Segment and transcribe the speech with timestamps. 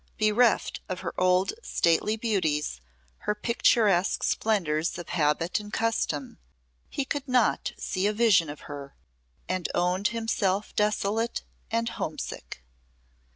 [0.17, 2.81] Bereft of her old stately beauties,
[3.19, 6.39] her picturesque splendours of habit and custom,
[6.89, 8.95] he could not see a vision of her,
[9.47, 12.63] and owned himself desolate and homesick.